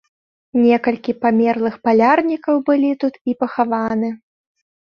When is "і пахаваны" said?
3.33-4.09